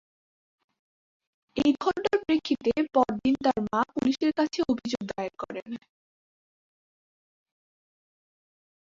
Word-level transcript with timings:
এই 1.57 1.71
ঘটনার 1.83 2.17
প্রেক্ষিতে 2.23 2.71
পরদিন 2.95 3.35
তার 3.45 3.57
মা 3.67 3.81
পুলিশের 3.93 4.31
কাছে 4.39 4.59
অভিযোগ 4.71 5.01
দায়ের 5.09 5.35
করেন। 5.39 5.69